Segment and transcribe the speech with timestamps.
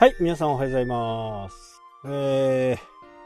[0.00, 1.82] はい、皆さんおはようございます。
[2.04, 2.78] え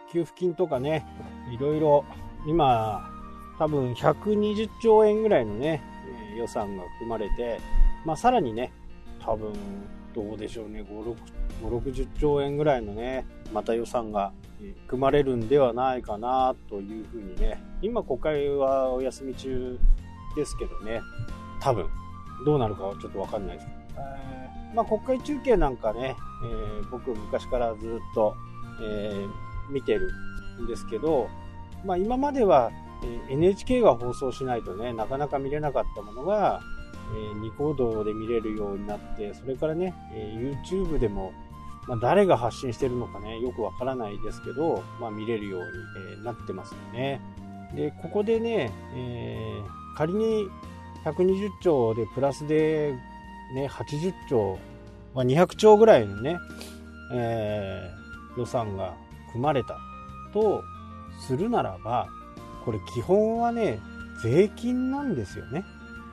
[0.08, 1.06] ー、給付金とかね、
[1.52, 2.02] いろいろ、
[2.46, 3.10] 今、
[3.58, 5.82] 多分120兆円ぐらいのね、
[6.34, 7.60] 予算が組まれて、
[8.06, 8.72] まあさらにね、
[9.22, 9.52] 多分、
[10.14, 11.16] どうでしょうね、5、6
[11.62, 14.32] 5 60兆円ぐらいのね、また予算が
[14.88, 19.78] 組まれるんではないかなというふうにね、今国会はお休み中
[20.34, 21.02] ですけどね、
[21.60, 21.86] 多分、
[22.46, 23.81] どうなるかはちょっとわかんないです。
[23.96, 28.34] えーまあ、国会中継なんかね、えー僕昔からずっと、
[28.82, 29.26] え
[29.70, 30.10] 見てる
[30.60, 31.28] んですけど、
[31.84, 32.70] まあ、今までは
[33.30, 36.60] NHK が放送しないとね、なかなか見れなかったものが、
[37.14, 41.32] えーニコ動で見れるようになって、それからね、え YouTube でも、
[41.88, 45.66] まあ、誰が発信してるのかね、よくわからないですけど、まあ、見れるように、
[46.20, 47.20] えなってますよね。
[47.74, 50.48] で、ここでね、えー仮に
[51.04, 52.94] 120兆でプラスで、
[53.54, 54.58] ね、80兆、
[55.14, 56.38] まあ、200兆ぐらいのね、
[57.14, 58.02] えー
[58.34, 58.94] 予算が
[59.30, 59.76] 組まれた
[60.32, 60.64] と
[61.20, 62.08] するならば、
[62.64, 63.78] これ基本はね、
[64.22, 65.64] 税金なんですよね。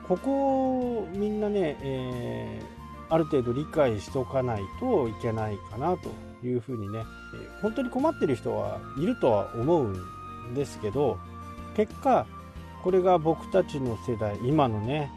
[0.06, 2.80] ここをみんなね、えー
[3.12, 6.10] ある程度理解しておかないといけないかなと
[6.46, 7.00] いうふうにね、
[7.34, 11.18] え本当に困ってる人はいるとは思うんですけど、
[11.76, 12.24] 結果、
[12.84, 15.10] これが僕たちの世代、今のね、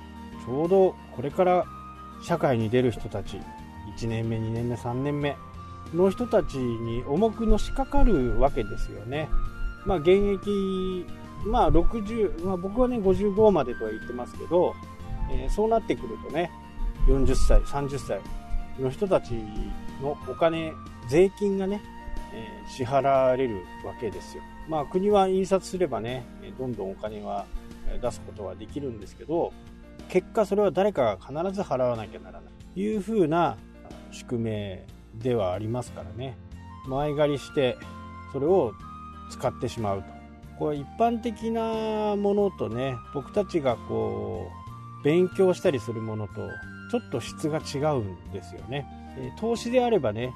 [0.43, 1.65] ちょうどこれから
[2.23, 3.39] 社会に出る人たち、
[3.97, 5.35] 1年目、2年目、3年目
[5.93, 9.29] の人たちに重くのしかかるわけですよね。
[9.85, 11.05] まあ、現役、
[11.45, 14.73] まあ、60、まあ、僕はね、55までとは言ってますけど、
[15.31, 16.51] えーそうなってくるとね、
[17.07, 18.21] 40歳、30歳
[18.79, 19.33] の人たち
[20.01, 20.73] のお金、
[21.09, 21.81] 税金がね、
[22.33, 24.43] えー支払われるわけですよ。
[24.69, 26.25] まあ、国は印刷すればね、
[26.57, 27.45] どんどんお金は
[28.01, 29.51] 出すことはできるんですけど、
[30.13, 32.53] 結果それは誰かが必ず払わなきゃならない。
[32.75, 33.57] というふうな
[34.11, 36.37] 宿命ではありますからね。
[36.87, 37.77] 前借りして
[38.31, 38.73] それを
[39.31, 40.09] 使ってしまうと。
[40.59, 44.51] これ一般的なものとね僕たちがこ
[45.01, 46.33] う勉強したりするものと
[46.91, 48.85] ちょっと質が違うんですよね、
[49.39, 50.31] 投資であればね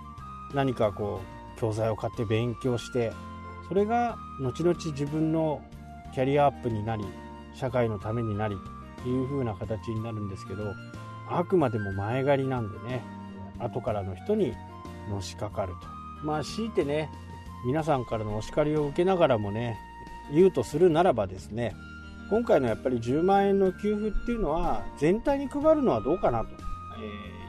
[0.55, 1.21] 何かこ
[1.55, 3.13] う教材を買って勉強して
[3.67, 5.61] それが後々自分の
[6.15, 7.05] キャリアアップになり
[7.53, 8.57] 社会のためになり
[8.99, 10.73] っていう風な形になるんですけど
[11.29, 13.03] あくまでも前借りなんでね
[13.59, 14.53] 後からの人に
[15.09, 15.87] のしかかると。
[16.23, 17.09] まあ強いてね
[17.65, 19.77] 皆さんからのお叱りを受けながらもね
[20.33, 21.75] 言うとするならばですね
[22.29, 26.49] 今回のやっぱり10万円の給付っていうのは全体に配るのはどうかなと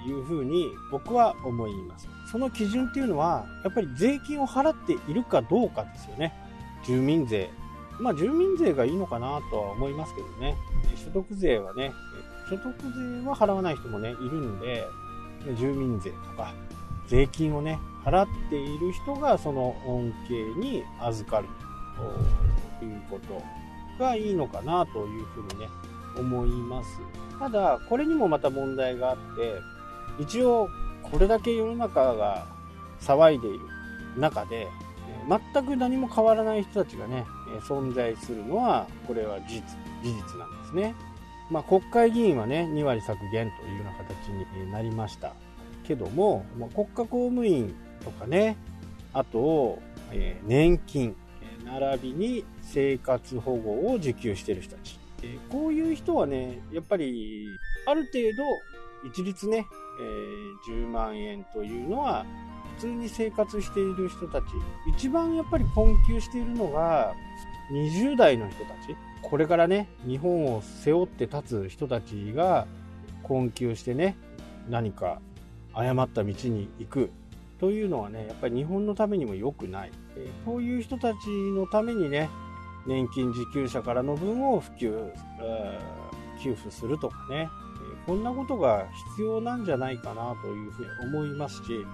[0.06, 2.09] えいうふうに僕は思います。
[2.30, 6.32] その基準っていうのはやっぱり税金を払っているかどうかですよね。
[6.84, 7.50] 住民税
[8.00, 10.56] まあ住民税がいいのかなとは思いますけどね。
[11.04, 11.92] 所得税はね
[12.48, 14.86] 所得税は払わない人もねいるんで
[15.56, 16.54] 住民税とか
[17.06, 21.48] 税金をね払っている人がその恩恵に預かる
[22.81, 23.42] ということ
[24.03, 25.69] がいいのかなというふうにね
[26.16, 26.91] 思います。
[27.38, 29.60] ただこれにもまた問題があって
[30.19, 30.69] 一応
[31.03, 32.47] これだけ世の中が
[33.00, 33.60] 騒いでいる
[34.16, 34.69] 中で
[35.54, 37.25] 全く何も変わらない人たちがね
[37.60, 39.62] 存在するのはこれは事実
[40.03, 40.94] 事実なんですね。
[41.50, 45.32] まあ、国会議員はね2割削減というような形になりました
[45.86, 48.56] けども、まあ国家公務員とかね
[49.14, 49.78] あと、
[50.12, 51.16] え年金
[51.64, 57.47] 並びに生活保護を受給してる人たち、えこういう人はねやっぱり
[57.86, 59.66] ある程度一律ね、
[60.00, 62.26] え10万円というのは
[62.78, 64.44] 通に生活している人たち
[64.89, 67.15] 一番やっぱり困窮しているのが
[67.72, 68.97] 20代の人たち。
[69.21, 72.66] これからね日本を背負って立つ人たちが
[73.22, 74.16] 困窮してね
[74.71, 75.21] 何か
[75.75, 77.11] 誤った道に行く。
[77.59, 79.91] というのはねやっぱり日本のためにも良くない、
[80.47, 82.31] こういう人たちのためにね
[82.86, 85.13] 年金受給者からの分を普及、
[86.41, 87.48] 給付するとかね、
[88.07, 88.86] こんなことが
[89.16, 91.84] 必要なんじゃないかなというふうに思いますし、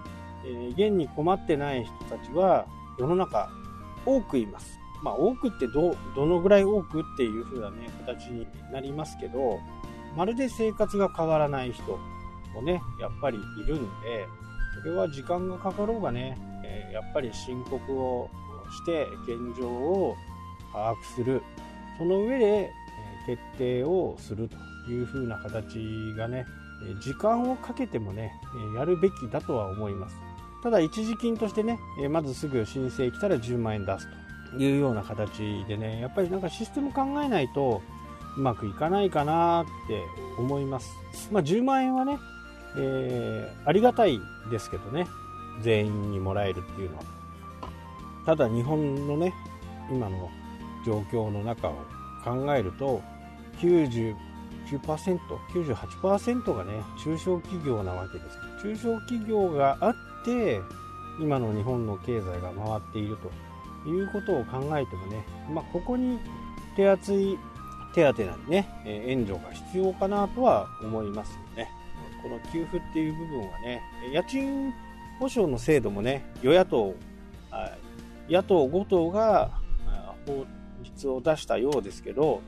[0.46, 2.67] え現に困ってない人たちは
[2.99, 3.50] 世の中
[4.06, 4.79] 多くいます。
[5.02, 9.58] まあ多くってどどのぐらい多くっていう風なね形になりますけど
[10.17, 11.99] まるで生活が変わらない人
[12.55, 14.26] もねやっぱりいるんで
[14.81, 18.29] それは時間がかかろうがね、えやっぱり申告を
[18.70, 20.17] して現状を
[20.73, 21.43] 把握する
[21.96, 22.70] その上で、え
[23.26, 25.79] 決定をするという風な形
[26.17, 26.44] がね
[27.00, 28.32] 時間をかけてもね
[28.76, 30.17] やるべきだとは思います
[30.65, 34.09] ただ一時金としてねえまずすぐ申請来たら10万円出す
[34.51, 37.81] というような形でねやっぱりなんかシステム考えないと
[38.37, 40.03] うまくいかないかなって
[40.37, 40.91] 思います
[41.31, 42.19] まあ10万円はね、
[42.77, 44.19] えーありがたい
[44.51, 45.07] ですけどね
[45.63, 47.05] 全員にもらえるっていうのは。
[48.27, 49.35] ただ日本のね、
[49.91, 50.31] 今の
[50.87, 51.75] 状況の中を
[52.25, 53.03] 考えると、
[53.61, 54.17] 99%、
[55.53, 58.39] 98%がね、中小企業なわけです。
[58.63, 60.61] 中小企業があって、
[61.21, 63.17] 今の日本の経済が回っている
[63.85, 66.19] ということを考えてもね、まあ、ここに
[66.76, 67.38] 手厚い
[67.94, 71.71] 手当なんでね、え援助が必要かなとは思いますよね。
[72.23, 73.82] この給付っていう部分はね、
[74.12, 74.73] 家賃
[75.21, 76.94] 保証の制度もね、与野党、
[78.29, 79.50] 野党5党が
[80.27, 80.44] 法
[80.82, 82.41] 律を出したようですけど、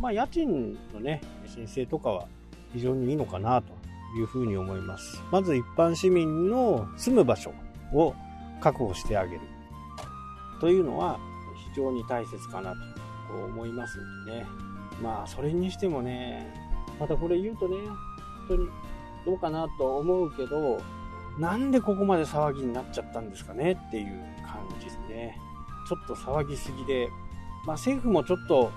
[0.00, 2.26] まあ、家賃のね、申請とかは
[2.72, 3.77] 非常にいいのかなと
[4.16, 5.22] いうふうに思います。
[5.30, 7.52] まず一般市民の住む場所
[7.92, 8.14] を
[8.60, 9.40] 確保してあげる
[10.60, 11.18] というのは
[11.74, 12.74] 非常に大切かな
[13.28, 14.46] と思いますんでね。
[15.02, 16.52] まあ、それにしてもね、
[16.98, 17.76] またこれ言うとね、
[18.48, 18.68] 本当に
[19.24, 20.80] どうかなと思うけど、
[21.38, 24.06] なんでここまで騒ぎになっちゃったんですかねっていう
[24.44, 25.38] 感じですね。
[25.88, 27.08] ちょっと騒ぎすぎで、
[27.64, 28.72] まあ、政府もちょっと、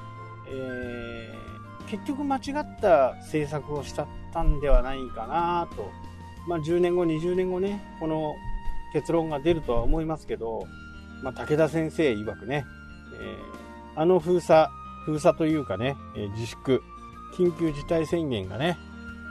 [0.48, 1.61] えー、
[1.92, 5.92] 結局間違った政策をしちゃったんではないかなと。
[6.48, 8.34] まあ、10年後、20年後ね、この
[8.94, 10.66] 結論が出るとは思いますけど、
[11.22, 12.66] まあ、武田先生曰くね、
[13.22, 14.70] えー、あの封鎖、
[15.06, 16.82] 封鎖というかね、え、自粛、
[17.36, 18.78] 緊急事態宣言がね、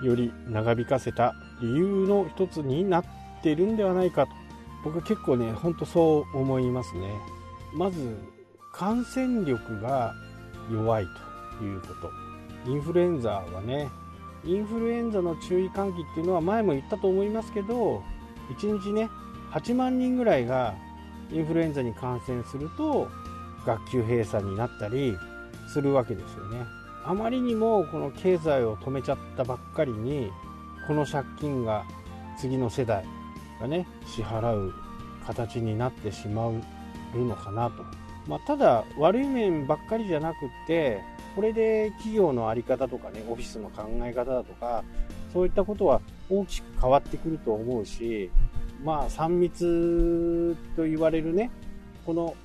[0.05, 3.05] より長引かせた理由の一つになっ
[3.43, 4.33] ているんではないかと。
[4.85, 7.19] 僕は結構ね、ほんとそう思いますね。
[7.73, 8.19] まず、
[8.75, 10.13] 感染力が
[10.71, 11.07] 弱い
[11.59, 12.30] ということ。
[12.67, 13.91] インフルエンザはね、
[14.45, 18.03] インフルエンザの注意喚起っていうのは前も言ったと思いますけど、
[18.59, 19.09] 1日ね、
[19.53, 20.75] 8万人ぐらいが
[21.31, 23.09] インフルエンザに感染すると、
[23.67, 25.17] 学級閉鎖になったり
[25.69, 26.65] するわけですよね。
[27.05, 30.31] あまりにもこの経済を止めちゃったばっかりに、
[30.87, 31.85] この借金が
[32.39, 33.05] 次の世代
[33.61, 34.73] がね、支払う
[35.27, 36.55] 形になってしまう
[37.15, 37.85] のかなと。
[38.31, 41.03] まあ、ただ、悪い面ばっかりじゃなくって、
[41.35, 44.85] これで企業の在り方とかね、オフィスの考え方だとか、
[45.33, 48.31] そういったことは大きく変わってくると思うし、
[48.85, 51.51] まあ、3密と言われるね、
[52.07, 52.37] この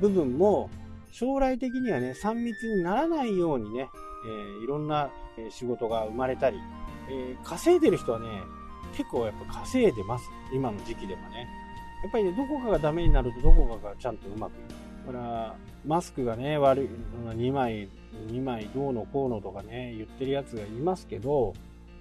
[0.00, 0.70] 部分も、
[1.12, 3.90] 将来的にはね、3密にならないようにね、
[4.26, 5.10] えー、いろんな
[5.50, 6.56] 仕事が生まれたり、
[7.10, 8.26] えー、稼いでる人はね、
[8.96, 10.24] 結構やっぱ稼いでます。
[10.54, 11.46] 今の時期でもね。
[12.02, 14.84] やっぱりね、どこかがダメになるとどこかがちゃんとうまくいく。
[15.06, 15.54] だから、
[15.86, 16.88] マスクがね、悪い、
[17.28, 17.88] 2枚、
[18.28, 21.54] 2枚どうのこうのとかね、言ってるやつがいますけど、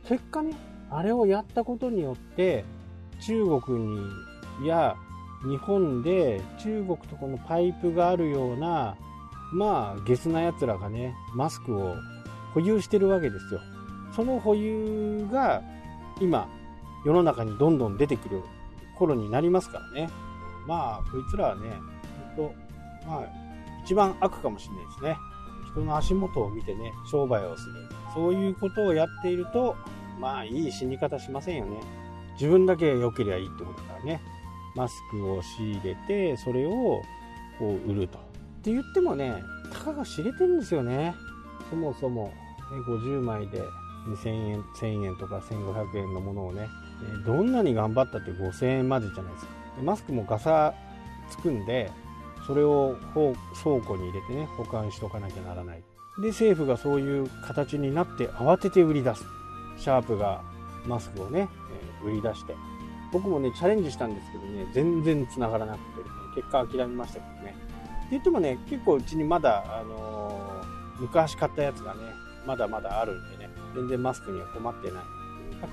[0.06, 0.54] 結果ね、
[0.90, 2.66] あれをやったことによって、
[3.20, 4.96] 中国に、や、
[5.44, 8.96] 日本で中国とこのパイプがあるような、
[9.54, 11.96] まあ、ゲスな奴らがね、マスクを
[12.54, 13.60] 保有してるわけですよ。
[14.16, 15.62] その保有が
[16.22, 16.48] 今、
[17.06, 18.42] 世の中にどんどん出てくる
[18.98, 20.10] 頃になりますからね。
[20.68, 21.62] まあ、こいつらはね、
[22.36, 22.63] ほんと、
[23.06, 23.24] まあ、
[23.84, 25.18] 一番悪かもしれないですね。
[25.72, 27.74] 人の足元を見てね、商売をする。
[28.14, 29.76] そういうことをやっていると、
[30.20, 31.80] まあ、いい死に方しませんよね。
[32.34, 34.22] 自分だけ良ければいいってことだからね。
[34.76, 37.02] マスクを仕入れて、それを
[37.60, 38.18] こう売ると。
[38.18, 38.22] っ
[38.64, 41.16] て言ってもね、たかが知れてるんですよね。
[41.70, 42.32] そもそも、ね、
[42.88, 43.62] 50枚で
[44.08, 46.68] 2000円、1000円とか1500円のものをね、
[47.26, 49.52] どんなに頑張ったって5000円までじゃないですか。
[49.84, 50.74] マスクもガサ
[51.30, 51.92] つくんで、
[52.46, 55.84] それを倉庫に入れてね、保管しとかなきゃならない。
[56.22, 59.24] で、政府がそういう形になって慌てて売り出す。
[59.78, 60.42] シャープが
[60.86, 61.50] マスクをね
[62.04, 62.56] え、売り出して。
[63.12, 67.56] 僕もね、チャレンジしたんですけどね、全然繋がらなくて、ね、結果諦めましたけどね。
[67.98, 72.02] って言ってもね、結構うちにまだ、あのー、昔買ったやつがね、
[72.46, 75.04] まだまだあるんでね、全然マスクには困ってない。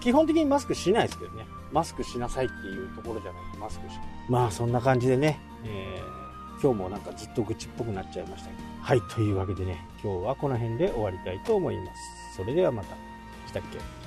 [0.00, 4.06] 基本的にマスクしないですけどね、マスクしなさいっていうところじゃないとマスクしない。
[4.28, 6.29] まあそんな感じでね、えー、
[6.62, 8.62] 今日もなんかずっと愚痴っぽくなっちゃいましたけど。
[8.82, 12.36] はい、というわけでね、今日はこの辺で終わりたいと思います。
[12.36, 12.96] それではまた。
[13.46, 13.99] したっけ？